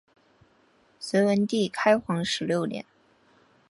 [0.99, 2.83] 隋文帝开皇十六年。